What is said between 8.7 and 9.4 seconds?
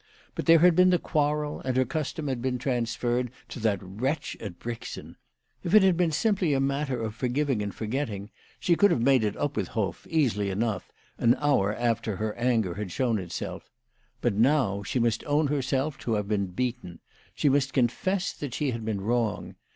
could have made it